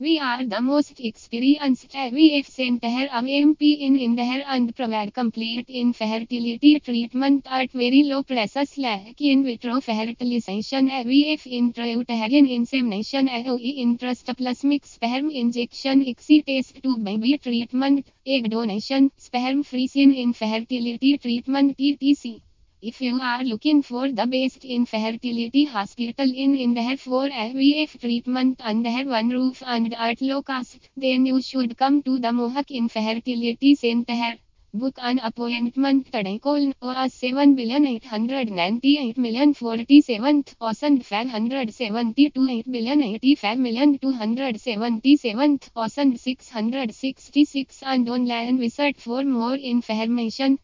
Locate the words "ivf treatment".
27.28-28.60